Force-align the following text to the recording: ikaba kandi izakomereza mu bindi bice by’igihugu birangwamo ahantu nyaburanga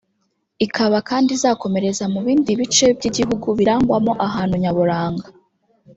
ikaba 0.65 0.97
kandi 1.09 1.29
izakomereza 1.37 2.05
mu 2.13 2.19
bindi 2.25 2.51
bice 2.59 2.85
by’igihugu 2.97 3.47
birangwamo 3.59 4.13
ahantu 4.27 4.55
nyaburanga 4.63 5.27